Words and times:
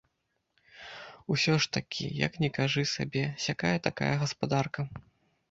Усё 1.35 1.53
ж 1.65 1.69
такі, 1.77 2.07
як 2.25 2.39
ні 2.45 2.49
кажы 2.57 2.87
сабе, 2.95 3.25
сякая-такая 3.45 4.11
гаспадарка. 4.25 4.81